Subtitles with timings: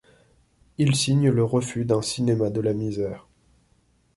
[0.79, 3.27] Il signe le refus d'un cinéma de la misère.